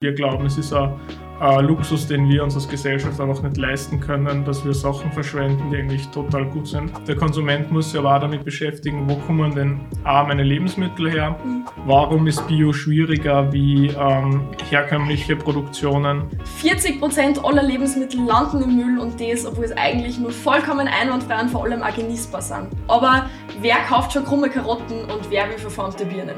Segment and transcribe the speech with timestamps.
[0.00, 0.94] Wir glauben, es ist ein,
[1.40, 5.72] ein, Luxus, den wir uns als Gesellschaft einfach nicht leisten können, dass wir Sachen verschwenden,
[5.72, 6.92] die eigentlich total gut sind.
[7.08, 11.36] Der Konsument muss sich aber auch damit beschäftigen, wo kommen denn A, meine Lebensmittel her?
[11.84, 16.30] Warum ist Bio schwieriger wie ähm, herkömmliche Produktionen?
[16.60, 21.40] 40 Prozent aller Lebensmittel landen im Müll und das, obwohl es eigentlich nur vollkommen einwandfrei
[21.40, 22.68] und vor allem auch genießbar sind.
[22.86, 23.28] Aber
[23.60, 26.36] wer kauft schon krumme Karotten und wer will verformte Birnen?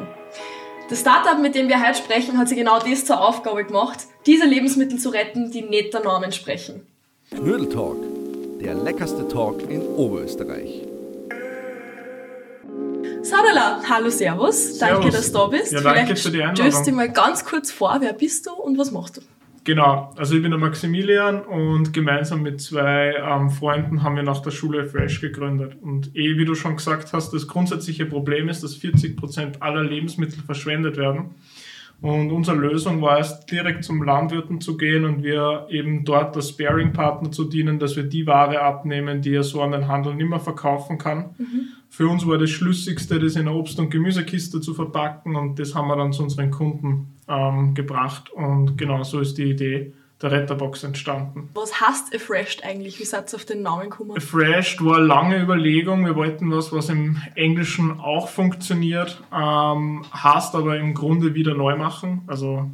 [0.91, 4.45] Das Startup, mit dem wir heute sprechen, hat sich genau das zur Aufgabe gemacht, diese
[4.45, 6.85] Lebensmittel zu retten, die nicht der Norm entsprechen.
[7.31, 7.97] Knödel Talk,
[8.61, 10.83] der leckerste Talk in Oberösterreich.
[13.23, 15.15] Sadala, hallo Servus, danke, Servus.
[15.15, 15.73] dass du da bist.
[15.73, 16.67] Ja, danke Vielleicht für die Einladung.
[16.73, 19.21] stößt dich mal ganz kurz vor, wer bist du und was machst du?
[19.65, 24.41] Genau, also ich bin der Maximilian und gemeinsam mit zwei ähm, Freunden haben wir nach
[24.41, 25.77] der Schule Fresh gegründet.
[25.83, 29.83] Und eh, wie du schon gesagt hast, das grundsätzliche Problem ist, dass 40 Prozent aller
[29.83, 31.35] Lebensmittel verschwendet werden.
[32.01, 36.49] Und unsere Lösung war es, direkt zum Landwirten zu gehen und wir eben dort als
[36.49, 40.31] Sparing-Partner zu dienen, dass wir die Ware abnehmen, die er so an den Handel nicht
[40.31, 41.35] mehr verkaufen kann.
[41.91, 45.75] Für uns war das Schlüssigste, das in eine Obst- und Gemüsekiste zu verpacken und das
[45.75, 48.31] haben wir dann zu unseren Kunden ähm, gebracht.
[48.31, 51.49] Und genau so ist die Idee der Retterbox entstanden.
[51.55, 53.01] Was heißt Afreshed eigentlich?
[53.01, 54.21] Wie seid ihr auf den Namen gekommen?
[54.21, 56.05] Fresh war eine lange Überlegung.
[56.05, 61.77] Wir wollten was, was im Englischen auch funktioniert, ähm, heißt aber im Grunde wieder neu
[61.77, 62.71] machen, also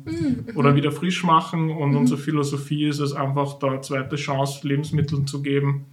[0.56, 1.70] oder wieder frisch machen.
[1.70, 5.86] Und unsere Philosophie ist es einfach, da eine zweite Chance Lebensmitteln zu geben.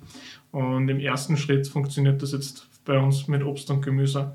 [0.52, 4.34] Und im ersten Schritt funktioniert das jetzt bei uns mit Obst und Gemüse.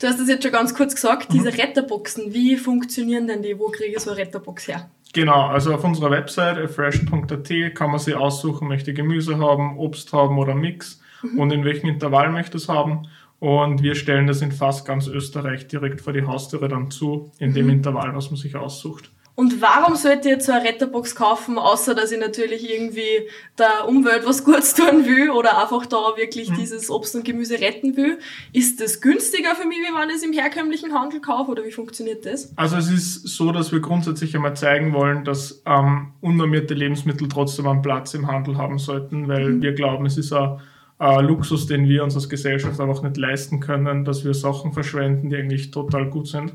[0.00, 1.34] Du hast es jetzt schon ganz kurz gesagt, Mhm.
[1.38, 3.58] diese Retterboxen, wie funktionieren denn die?
[3.58, 4.90] Wo kriege ich so eine Retterbox her?
[5.12, 10.38] Genau, also auf unserer Website fresh.at kann man sich aussuchen, möchte Gemüse haben, Obst haben
[10.38, 11.00] oder Mix
[11.36, 13.08] und in welchem Intervall möchte es haben.
[13.40, 17.52] Und wir stellen das in fast ganz Österreich direkt vor die Haustüre dann zu, in
[17.54, 19.10] dem Intervall, was man sich aussucht.
[19.40, 23.26] Und warum sollte ich jetzt so eine Retterbox kaufen, außer dass ich natürlich irgendwie
[23.58, 27.96] der Umwelt was Gutes tun will oder einfach da wirklich dieses Obst und Gemüse retten
[27.96, 28.18] will?
[28.52, 31.72] Ist das günstiger für mich, wie wenn ich es im herkömmlichen Handel kaufe oder wie
[31.72, 32.52] funktioniert das?
[32.54, 37.66] Also es ist so, dass wir grundsätzlich einmal zeigen wollen, dass ähm, unnormierte Lebensmittel trotzdem
[37.66, 40.60] einen Platz im Handel haben sollten, weil wir glauben, es ist ein,
[41.00, 45.30] ein Luxus, den wir uns als Gesellschaft einfach nicht leisten können, dass wir Sachen verschwenden,
[45.30, 46.54] die eigentlich total gut sind.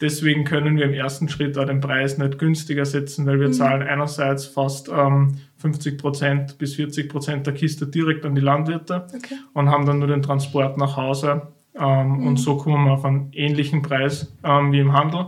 [0.00, 3.82] Deswegen können wir im ersten Schritt auch den Preis nicht günstiger setzen, weil wir zahlen
[3.82, 9.34] einerseits fast ähm, 50% bis 40% der Kiste direkt an die Landwirte Okay.
[9.54, 11.42] und haben dann nur den Transport nach Hause.
[11.76, 15.26] Ähm, Und so kommen wir auf einen ähnlichen Preis ähm, wie im Handel.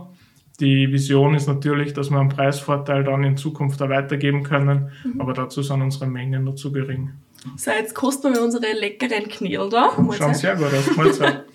[0.61, 5.33] Die Vision ist natürlich, dass wir einen Preisvorteil dann in Zukunft auch weitergeben können, aber
[5.33, 7.11] dazu sind unsere Mengen nur zu gering.
[7.55, 9.93] So, jetzt kosten wir unsere leckeren Knädel da.
[9.97, 10.95] Mal Schauen sehr gut aus.
[10.95, 11.45] Mahlzeit.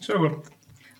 [0.00, 0.32] Sehr gut.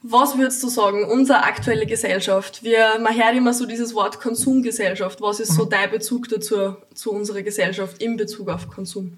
[0.03, 2.63] Was würdest du sagen, unsere aktuelle Gesellschaft?
[2.63, 5.21] Wir, man hört immer so dieses Wort Konsumgesellschaft.
[5.23, 9.17] Was ist so dein Bezug dazu, zu unserer Gesellschaft in Bezug auf Konsum?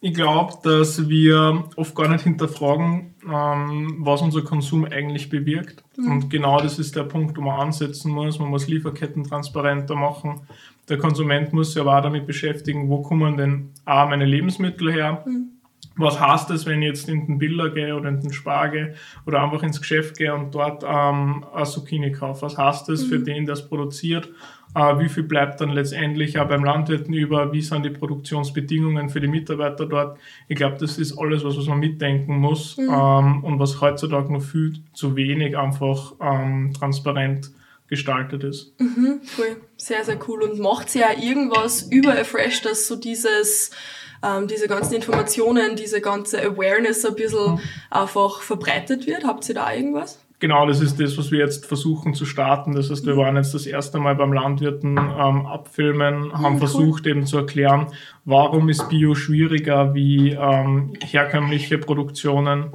[0.00, 5.82] Ich glaube, dass wir oft gar nicht hinterfragen, ähm, was unser Konsum eigentlich bewirkt.
[5.96, 8.38] Und genau das ist der Punkt, wo man ansetzen muss.
[8.38, 10.42] Man muss Lieferketten transparenter machen.
[10.88, 15.24] Der Konsument muss sich aber auch damit beschäftigen, wo kommen denn A, meine Lebensmittel her?
[15.96, 18.94] Was heißt das, wenn ich jetzt in den Biller gehe oder in den Spar gehe
[19.26, 22.42] oder einfach ins Geschäft gehe und dort ähm, eine Zucchini kaufe?
[22.42, 24.28] Was heißt das für den, der es produziert?
[24.76, 27.50] Äh, wie viel bleibt dann letztendlich auch beim Landwirten über?
[27.50, 30.18] Wie sind die Produktionsbedingungen für die Mitarbeiter dort?
[30.48, 34.42] Ich glaube, das ist alles, was, was man mitdenken muss ähm, und was heutzutage noch
[34.42, 37.50] viel zu wenig einfach ähm, transparent
[37.88, 38.74] gestaltet ist.
[38.78, 40.42] Cool, sehr, sehr cool.
[40.42, 43.70] Und macht sie ja irgendwas über Afresh, dass so dieses,
[44.22, 47.60] ähm, diese ganzen Informationen, diese ganze Awareness ein bisschen
[47.90, 49.24] einfach verbreitet wird?
[49.24, 50.18] Habt ihr da irgendwas?
[50.38, 52.74] Genau, das ist das, was wir jetzt versuchen zu starten.
[52.74, 56.58] Das heißt, wir waren jetzt das erste Mal beim Landwirten ähm, abfilmen, haben cool.
[56.58, 57.86] versucht eben zu erklären,
[58.26, 62.66] warum ist Bio schwieriger wie ähm, herkömmliche Produktionen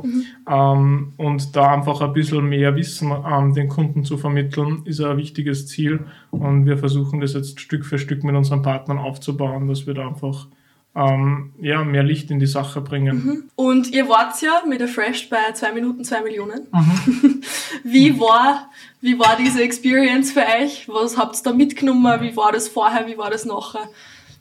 [0.49, 5.17] ähm, und da einfach ein bisschen mehr Wissen ähm, den Kunden zu vermitteln, ist ein
[5.17, 5.99] wichtiges Ziel
[6.31, 10.07] und wir versuchen das jetzt Stück für Stück mit unseren Partnern aufzubauen, dass wir da
[10.07, 10.47] einfach
[10.95, 13.49] ähm, ja, mehr Licht in die Sache bringen.
[13.55, 16.67] Und ihr wart ja mit Afresh bei 2 Minuten 2 Millionen.
[17.83, 20.89] wie, war, wie war diese Experience für euch?
[20.89, 22.21] Was habt ihr da mitgenommen?
[22.21, 23.07] Wie war das vorher?
[23.07, 23.87] Wie war das nachher?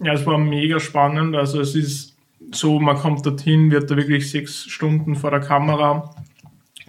[0.02, 1.36] Ja, es war mega spannend.
[1.36, 2.16] Also es ist
[2.52, 6.14] so, man kommt dorthin, wird da wirklich sechs Stunden vor der Kamera,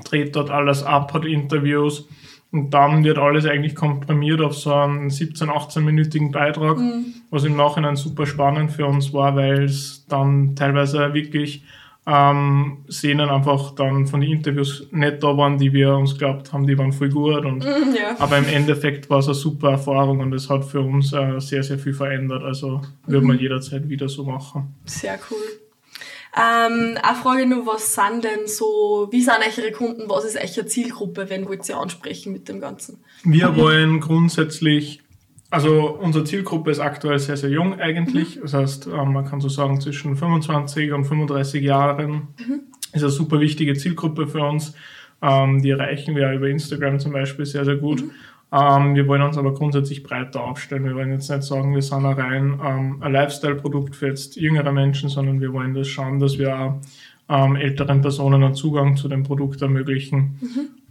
[0.04, 2.08] dreht dort alles ab, hat Interviews
[2.52, 6.78] und dann wird alles eigentlich komprimiert auf so einen 17-, 18-minütigen Beitrag,
[7.30, 11.64] was im Nachhinein super spannend für uns war, weil es dann teilweise wirklich
[12.08, 16.66] ähm, Szenen einfach dann von den Interviews nicht da waren, die wir uns glaubt haben,
[16.66, 17.46] die waren voll gut.
[17.46, 18.16] Und, Mhm, ja.
[18.20, 21.64] Aber im Endeffekt war es eine super Erfahrung und es hat für uns äh, sehr,
[21.64, 22.44] sehr viel verändert.
[22.44, 24.76] Also würde man jederzeit wieder so machen.
[24.86, 25.61] Sehr cool.
[26.36, 30.66] Ähm, eine Frage nur, was sind denn so, wie sind eure Kunden, was ist eure
[30.66, 33.04] Zielgruppe, wenn wollt ihr ansprechen mit dem Ganzen?
[33.24, 35.02] Wir wollen grundsätzlich,
[35.50, 38.40] also unsere Zielgruppe ist aktuell sehr, sehr jung eigentlich.
[38.42, 42.30] Das heißt, ähm, man kann so sagen, zwischen 25 und 35 Jahren
[42.94, 44.74] ist eine super wichtige Zielgruppe für uns.
[45.22, 48.04] Ähm, die erreichen wir über Instagram zum Beispiel sehr, sehr gut.
[48.52, 50.84] Ähm, wir wollen uns aber grundsätzlich breiter aufstellen.
[50.84, 54.72] Wir wollen jetzt nicht sagen, wir sind ein rein ähm, ein Lifestyle-Produkt für jetzt jüngere
[54.72, 56.82] Menschen, sondern wir wollen das schauen, dass wir auch
[57.30, 60.38] ähm, älteren Personen einen Zugang zu dem Produkt ermöglichen.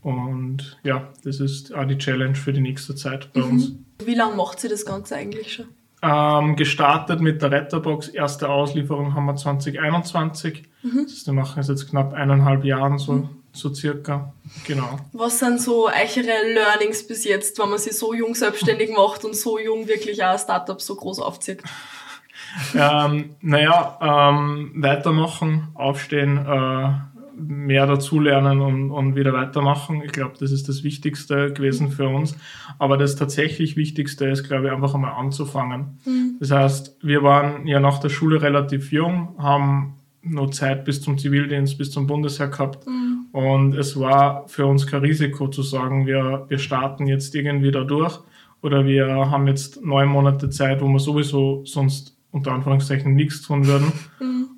[0.02, 3.72] Und ja, das ist auch die Challenge für die nächste Zeit bei uns.
[4.02, 5.66] Wie lange macht sie das Ganze eigentlich schon?
[6.02, 10.62] Ähm, gestartet mit der Retterbox, erste Auslieferung haben wir 2021.
[10.82, 14.32] Das heißt, wir machen es jetzt knapp eineinhalb Jahren, so, so circa.
[14.66, 14.98] Genau.
[15.12, 19.36] Was sind so eure Learnings bis jetzt, wenn man sich so jung selbstständig macht und
[19.36, 21.62] so jung wirklich auch ein Startup so groß aufzieht?
[22.74, 26.92] ähm, naja, ähm, weitermachen, aufstehen, äh,
[27.36, 30.02] mehr dazulernen und, und wieder weitermachen.
[30.04, 32.36] Ich glaube, das ist das Wichtigste gewesen für uns.
[32.78, 35.98] Aber das tatsächlich Wichtigste ist, glaube ich, einfach einmal anzufangen.
[36.38, 41.18] Das heißt, wir waren ja nach der Schule relativ jung, haben nur Zeit bis zum
[41.18, 42.86] Zivildienst, bis zum Bundesheer gehabt.
[43.32, 47.84] Und es war für uns kein Risiko zu sagen, wir, wir starten jetzt irgendwie da
[47.84, 48.18] durch
[48.62, 53.66] oder wir haben jetzt neun Monate Zeit, wo wir sowieso sonst unter Anführungszeichen nichts tun
[53.66, 53.92] würden.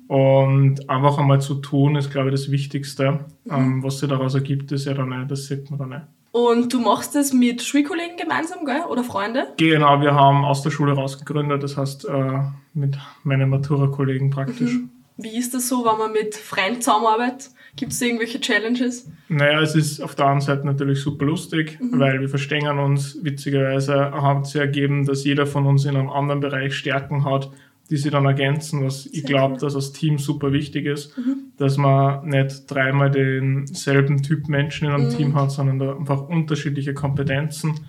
[0.07, 3.25] Und einfach einmal zu tun, ist, glaube ich, das Wichtigste.
[3.49, 6.01] Ähm, was sich daraus ergibt, ist ja dann nicht, das sieht man dann nicht.
[6.31, 8.81] Und du machst das mit Schulkollegen gemeinsam, gell?
[8.89, 9.53] Oder Freunde?
[9.57, 12.39] Genau, wir haben aus der Schule rausgegründet, das heißt äh,
[12.73, 14.79] mit meinen Matura-Kollegen praktisch.
[15.17, 17.51] Wie ist das so, wenn man mit Freunden zusammenarbeitet?
[17.75, 19.09] Gibt es irgendwelche Challenges?
[19.29, 23.17] Naja, es ist auf der einen Seite natürlich super lustig, weil wir verstehen uns.
[23.23, 27.51] Witzigerweise hat es ergeben, dass jeder von uns in einem anderen Bereich Stärken hat,
[27.89, 31.19] die sie dann ergänzen, was ich glaube, dass als Team super wichtig ist,
[31.57, 36.93] dass man nicht dreimal denselben Typ Menschen in einem Team hat, sondern da einfach unterschiedliche
[36.93, 37.79] Kompetenzen.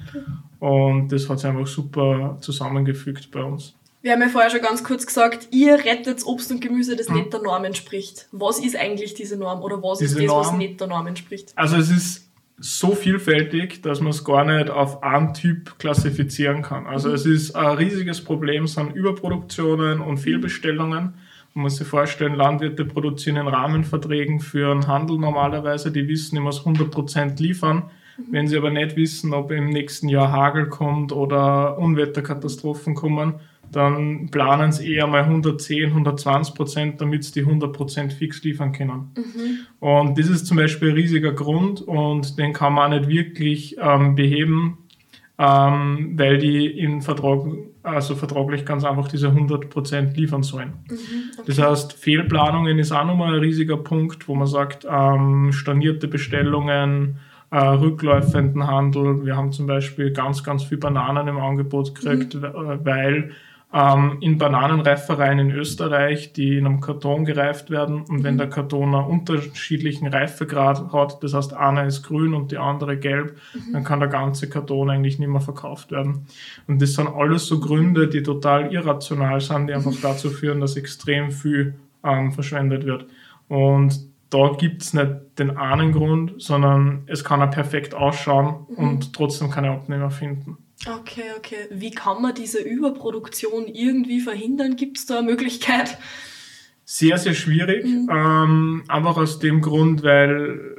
[0.58, 3.76] Und das hat sich einfach super zusammengefügt bei uns.
[4.04, 7.32] Wir haben ja vorher schon ganz kurz gesagt, ihr rettet Obst und Gemüse, das nicht
[7.32, 8.28] der Norm entspricht.
[8.32, 10.58] Was ist eigentlich diese Norm oder was ist Diese das, was Norm?
[10.58, 11.54] nicht der Norm entspricht?
[11.56, 12.28] Also es ist
[12.58, 16.86] so vielfältig, dass man es gar nicht auf einen Typ klassifizieren kann.
[16.86, 21.14] Also es ist ein riesiges Problem, sind Überproduktionen und Fehlbestellungen.
[21.54, 26.42] Man muss sich vorstellen, Landwirte produzieren in Rahmenverträgen für einen Handel normalerweise, die wissen, ich
[26.42, 27.84] muss 100% liefern.
[28.30, 33.40] Wenn sie aber nicht wissen, ob im nächsten Jahr Hagel kommt oder Unwetterkatastrophen kommen,
[33.76, 38.72] dann planen sie eher mal 110, 120 Prozent, damit sie die 100 Prozent fix liefern
[38.72, 39.10] können.
[39.80, 44.14] Und das ist zum Beispiel ein riesiger Grund und den kann man nicht wirklich ähm,
[44.14, 44.78] beheben,
[45.38, 47.40] ähm, weil die in Vertrag,
[47.82, 50.74] also vertraglich ganz einfach diese 100 Prozent liefern sollen.
[51.46, 57.16] Das heißt, Fehlplanungen ist auch nochmal ein riesiger Punkt, wo man sagt, ähm, stornierte Bestellungen,
[57.50, 59.24] äh, rückläufenden Handel.
[59.26, 63.30] Wir haben zum Beispiel ganz, ganz viel Bananen im Angebot gekriegt, we- weil
[63.74, 68.94] ähm, in Bananenreifereien in Österreich, die in einem Karton gereift werden und wenn der Karton
[68.94, 73.36] einen unterschiedlichen Reifegrad hat, das heißt einer ist grün und die andere gelb,
[73.72, 76.26] dann kann der ganze Karton eigentlich nicht mehr verkauft werden.
[76.68, 80.76] Und das sind alles so Gründe, die total irrational sind, die einfach dazu führen, dass
[80.76, 83.06] extrem viel ähm, verschwendet wird.
[83.48, 89.50] Und da gibt's nicht den einen Grund, sondern es kann auch perfekt ausschauen und trotzdem
[89.50, 90.58] keine Abnehmer finden.
[90.86, 91.68] Okay, okay.
[91.70, 94.76] Wie kann man diese Überproduktion irgendwie verhindern?
[94.76, 95.96] Gibt es da eine Möglichkeit?
[96.84, 97.84] Sehr, sehr schwierig.
[97.86, 100.76] Ähm, einfach aus dem Grund, weil,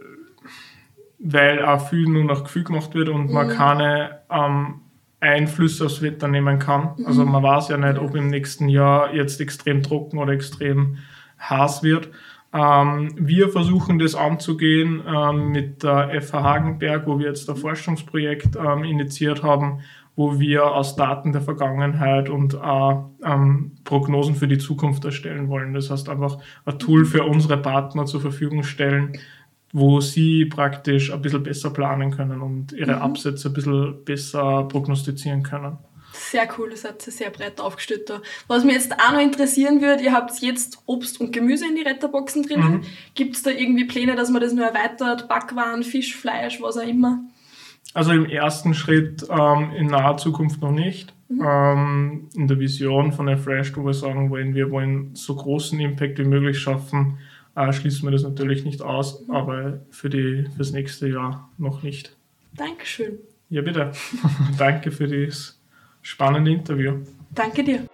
[1.17, 4.81] weil auch viel nur nach Gefühl gemacht wird und man keine ähm,
[5.19, 6.95] Einflüsse aufs Wetter nehmen kann.
[7.05, 10.97] Also man weiß ja nicht, ob im nächsten Jahr jetzt extrem trocken oder extrem
[11.39, 12.09] heiß wird.
[12.55, 18.55] Ähm, wir versuchen das anzugehen ähm, mit der FH Hagenberg, wo wir jetzt ein Forschungsprojekt
[18.55, 19.81] ähm, initiiert haben,
[20.15, 22.57] wo wir aus Daten der Vergangenheit und
[23.83, 25.73] Prognosen für die Zukunft erstellen wollen.
[25.73, 29.17] Das heißt einfach ein Tool für unsere Partner zur Verfügung stellen,
[29.73, 35.43] wo sie praktisch ein bisschen besser planen können und ihre Absätze ein bisschen besser prognostizieren
[35.43, 35.79] können.
[36.15, 38.21] Sehr cool, das hat sehr breit aufgestellt da.
[38.47, 41.81] Was mir jetzt auch noch interessieren würde, ihr habt jetzt Obst und Gemüse in die
[41.81, 42.85] Retterboxen drinnen.
[43.15, 45.27] Gibt es da irgendwie Pläne, dass man das nur erweitert?
[45.27, 47.19] Backwaren, Fisch, Fleisch, was auch immer?
[47.93, 51.13] Also im ersten Schritt ähm, in naher Zukunft noch nicht.
[51.29, 55.79] Ähm, in der Vision von der Fresh, wo wir sagen wollen, wir wollen so großen
[55.79, 57.17] Impact wie möglich schaffen,
[57.55, 62.15] äh, schließen wir das natürlich nicht aus, aber für die, fürs nächste Jahr noch nicht.
[62.55, 63.17] Dankeschön.
[63.49, 63.91] Ja, bitte.
[64.57, 65.59] Danke für das
[66.05, 67.03] spannende Interview.
[67.33, 67.87] Danke dir.